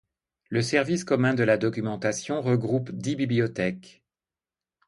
Le 0.49 0.63
service 0.63 1.03
commun 1.03 1.35
de 1.35 1.43
la 1.43 1.57
documentation 1.57 2.41
regroupe 2.41 2.91
dix 2.91 3.15
bibliothèques. 3.15 4.01